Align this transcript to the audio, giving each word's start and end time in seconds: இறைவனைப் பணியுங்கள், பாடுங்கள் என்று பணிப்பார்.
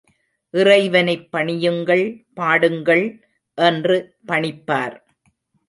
இறைவனைப் 0.53 1.27
பணியுங்கள், 1.31 2.03
பாடுங்கள் 2.33 3.05
என்று 3.57 3.97
பணிப்பார். 4.27 4.97